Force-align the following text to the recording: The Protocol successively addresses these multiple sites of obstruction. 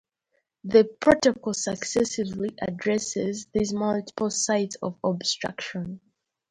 The 0.63 0.85
Protocol 0.99 1.53
successively 1.53 2.55
addresses 2.59 3.45
these 3.53 3.71
multiple 3.71 4.31
sites 4.31 4.75
of 4.81 4.97
obstruction. 5.03 6.01